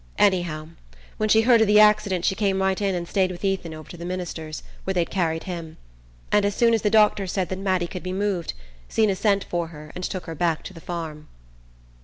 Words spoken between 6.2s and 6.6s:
And as